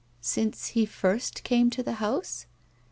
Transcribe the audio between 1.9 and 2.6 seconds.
house